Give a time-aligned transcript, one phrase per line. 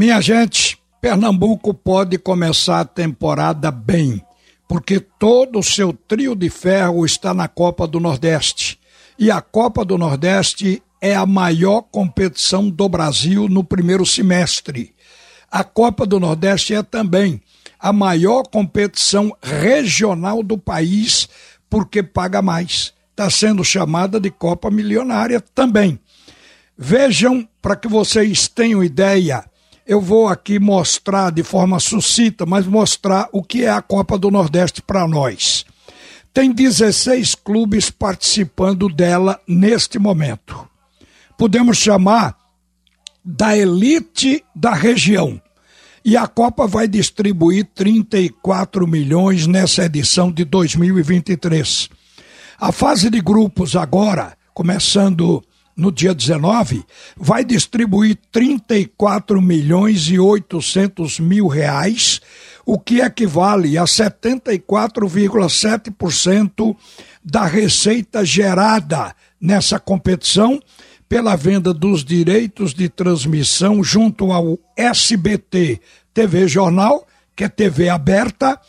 [0.00, 4.24] Minha gente, Pernambuco pode começar a temporada bem,
[4.66, 8.80] porque todo o seu trio de ferro está na Copa do Nordeste.
[9.18, 14.94] E a Copa do Nordeste é a maior competição do Brasil no primeiro semestre.
[15.50, 17.38] A Copa do Nordeste é também
[17.78, 21.28] a maior competição regional do país,
[21.68, 22.94] porque paga mais.
[23.10, 26.00] Está sendo chamada de Copa Milionária também.
[26.74, 29.44] Vejam, para que vocês tenham ideia,
[29.90, 34.30] eu vou aqui mostrar de forma sucinta, mas mostrar o que é a Copa do
[34.30, 35.64] Nordeste para nós.
[36.32, 40.64] Tem 16 clubes participando dela neste momento.
[41.36, 42.36] Podemos chamar
[43.24, 45.42] da elite da região.
[46.04, 51.88] E a Copa vai distribuir 34 milhões nessa edição de 2023.
[52.60, 55.42] A fase de grupos agora, começando
[55.76, 56.82] no dia 19,
[57.16, 62.20] vai distribuir 34 milhões e 800 mil reais,
[62.66, 66.76] o que equivale a 74,7%
[67.24, 70.60] da receita gerada nessa competição
[71.08, 75.80] pela venda dos direitos de transmissão junto ao SBT
[76.14, 78.60] TV Jornal, que é TV aberta,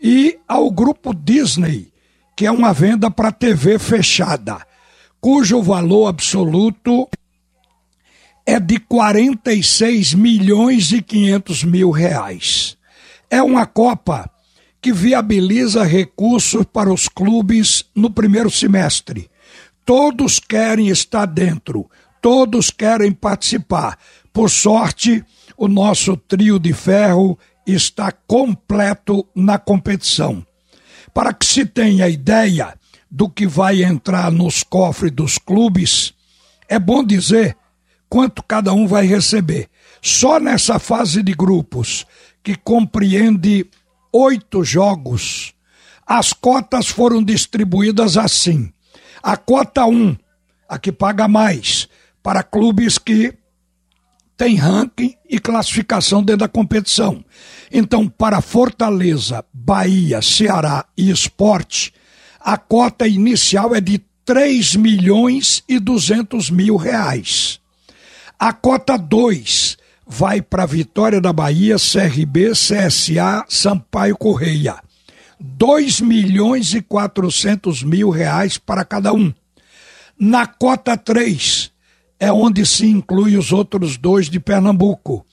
[0.00, 1.92] e ao grupo Disney,
[2.36, 4.58] que é uma venda para TV fechada,
[5.20, 7.08] cujo valor absoluto
[8.46, 12.76] é de 46 milhões e 500 mil reais.
[13.28, 14.30] É uma Copa
[14.80, 19.30] que viabiliza recursos para os clubes no primeiro semestre
[19.92, 21.90] Todos querem estar dentro,
[22.22, 23.98] todos querem participar.
[24.32, 25.24] Por sorte,
[25.56, 30.46] o nosso trio de ferro está completo na competição.
[31.12, 32.74] Para que se tenha ideia
[33.10, 36.14] do que vai entrar nos cofres dos clubes,
[36.68, 37.56] é bom dizer
[38.08, 39.68] quanto cada um vai receber.
[40.00, 42.06] Só nessa fase de grupos,
[42.42, 43.66] que compreende
[44.12, 45.54] oito jogos,
[46.06, 48.72] as cotas foram distribuídas assim:
[49.22, 50.16] a cota 1,
[50.68, 51.88] a que paga mais,
[52.22, 53.34] para clubes que
[54.36, 57.22] têm ranking e classificação dentro da competição.
[57.70, 61.92] Então, para Fortaleza, Bahia, Ceará e Esporte,
[62.40, 67.60] a cota inicial é de 3 milhões e 200 mil reais.
[68.38, 74.76] A cota 2 vai para Vitória da Bahia, CRB, CSA, Sampaio Correia.
[75.38, 79.32] 2 milhões e 400 mil reais para cada um.
[80.18, 81.70] Na cota 3
[82.18, 85.24] é onde se inclui os outros dois de Pernambuco.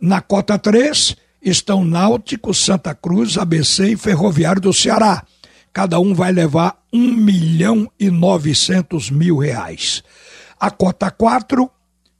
[0.00, 5.24] Na cota 3 estão Náutico, Santa Cruz, ABC e Ferroviário do Ceará.
[5.72, 10.02] Cada um vai levar 1 milhão e 900 mil reais.
[10.60, 11.70] A cota 4,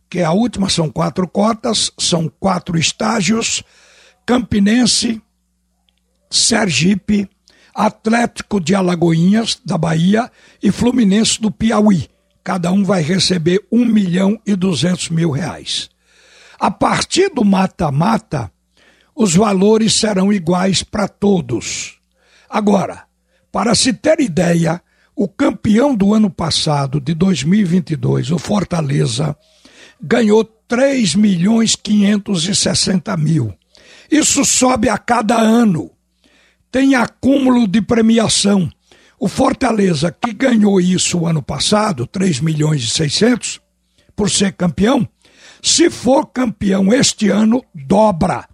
[0.08, 3.62] que é a última, são quatro cotas, são quatro estágios.
[4.24, 5.20] Campinense,
[6.30, 7.28] Sergipe,
[7.74, 10.30] Atlético de Alagoinhas, da Bahia,
[10.62, 12.08] e Fluminense do Piauí.
[12.42, 15.90] Cada um vai receber um milhão e duzentos mil reais.
[16.58, 18.50] A partir do mata-mata,
[19.14, 21.98] os valores serão iguais para todos.
[22.48, 23.04] Agora,
[23.52, 24.82] para se ter ideia,
[25.14, 29.36] o campeão do ano passado, de 2022, o Fortaleza,
[30.00, 33.54] ganhou 3 milhões 560 mil.
[34.10, 35.92] Isso sobe a cada ano
[36.72, 38.72] tem acúmulo de premiação.
[39.20, 43.60] O Fortaleza, que ganhou isso o ano passado, 3 milhões e 600,
[44.16, 45.06] por ser campeão,
[45.62, 48.48] se for campeão este ano, dobra.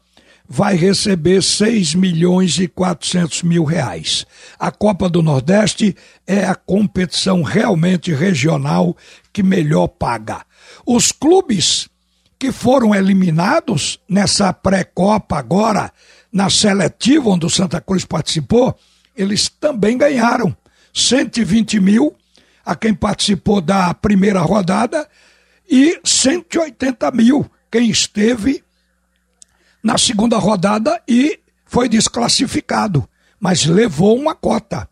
[0.49, 4.25] Vai receber 6 milhões e 400 mil reais.
[4.59, 5.95] A Copa do Nordeste
[6.27, 8.97] é a competição realmente regional
[9.31, 10.43] que melhor paga.
[10.87, 11.89] Os clubes
[12.39, 15.93] que foram eliminados nessa pré-copa agora,
[16.33, 18.79] na seletiva onde o Santa Cruz participou,
[19.17, 20.57] eles também ganharam
[20.95, 22.15] 120 mil
[22.65, 25.09] a quem participou da primeira rodada
[25.69, 28.63] e 180 mil quem esteve
[29.89, 33.09] na segunda rodada e foi desclassificado,
[33.41, 34.87] mas levou uma cota.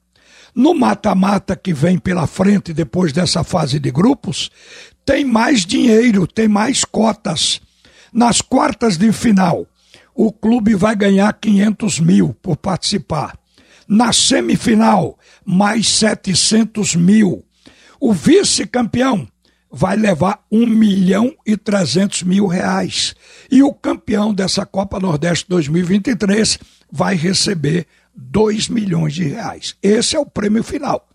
[0.55, 4.51] No mata-mata que vem pela frente depois dessa fase de grupos,
[5.05, 7.61] tem mais dinheiro, tem mais cotas.
[8.11, 9.67] Nas quartas de final,
[10.15, 13.39] o clube vai ganhar 500 mil por participar.
[13.87, 17.45] Na semifinal, mais 700 mil.
[18.01, 19.29] O vice-campeão
[19.77, 23.15] vai levar 1 milhão e 300 mil reais.
[23.51, 26.59] E o campeão dessa Copa Nordeste 2023
[26.91, 29.77] vai receber 2 milhões de reais.
[29.83, 31.07] Esse é o prêmio final.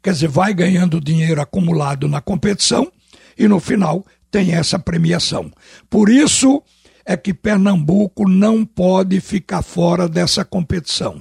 [0.00, 2.92] Quer dizer, vai ganhando dinheiro acumulado na competição
[3.36, 5.50] e no final tem essa premiação.
[5.90, 6.62] Por isso,
[7.04, 11.20] é que Pernambuco não pode ficar fora dessa competição.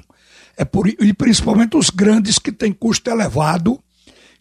[0.56, 3.80] É por, e principalmente os grandes que têm custo elevado,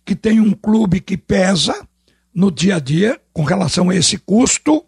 [0.05, 1.75] que tem um clube que pesa
[2.35, 4.85] no dia a dia com relação a esse custo,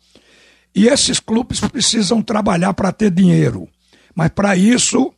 [0.75, 3.67] e esses clubes precisam trabalhar para ter dinheiro.
[4.15, 5.13] Mas para isso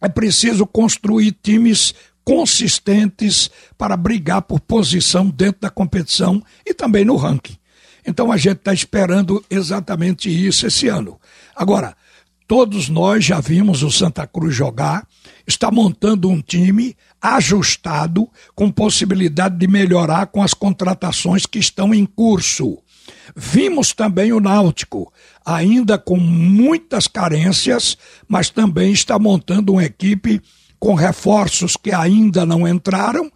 [0.00, 7.16] é preciso construir times consistentes para brigar por posição dentro da competição e também no
[7.16, 7.56] ranking.
[8.06, 11.18] Então a gente está esperando exatamente isso esse ano.
[11.56, 11.96] Agora,
[12.46, 15.06] todos nós já vimos o Santa Cruz jogar,
[15.46, 22.06] está montando um time ajustado, com possibilidade de melhorar com as contratações que estão em
[22.06, 22.78] curso.
[23.36, 25.12] Vimos também o Náutico,
[25.44, 30.40] ainda com muitas carências, mas também está montando uma equipe
[30.78, 33.30] com reforços que ainda não entraram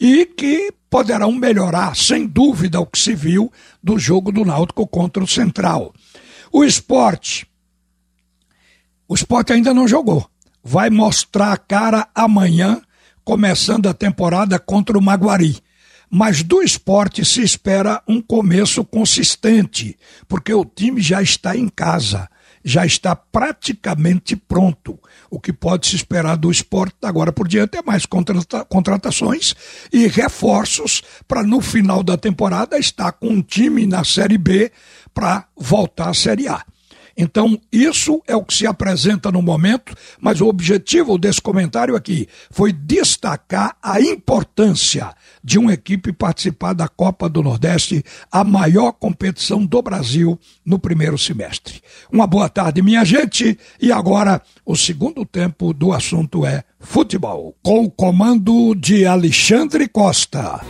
[0.00, 3.52] e que poderão melhorar, sem dúvida, o que se viu
[3.82, 5.92] do jogo do Náutico contra o Central.
[6.50, 7.46] O esporte.
[9.06, 10.28] O esporte ainda não jogou.
[10.62, 12.80] Vai mostrar a cara amanhã,
[13.28, 15.58] começando a temporada contra o Maguari.
[16.10, 22.26] Mas do esporte se espera um começo consistente, porque o time já está em casa,
[22.64, 24.98] já está praticamente pronto.
[25.30, 29.54] O que pode se esperar do esporte agora por diante é mais contrata contratações
[29.92, 34.72] e reforços para no final da temporada estar com um time na Série B
[35.12, 36.64] para voltar à Série A.
[37.20, 42.28] Então, isso é o que se apresenta no momento, mas o objetivo desse comentário aqui
[42.48, 45.12] foi destacar a importância
[45.42, 51.18] de uma equipe participar da Copa do Nordeste, a maior competição do Brasil no primeiro
[51.18, 51.80] semestre.
[52.12, 57.82] Uma boa tarde, minha gente, e agora o segundo tempo do assunto é futebol, com
[57.82, 60.60] o comando de Alexandre Costa.